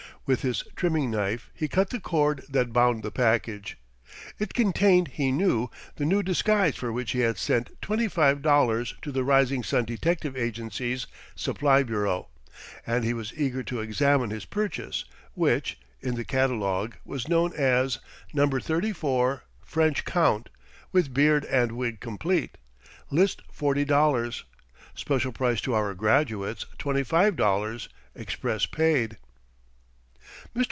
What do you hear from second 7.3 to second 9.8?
sent twenty five dollars to the Rising